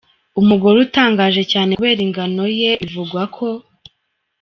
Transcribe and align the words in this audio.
Umugore 0.41 0.77
utangaje 0.85 1.41
cyane 1.51 1.71
kubera 1.77 2.01
ingano 2.07 2.43
ye 2.59 2.71
bivugwa 2.81 3.21
ko. 3.35 3.47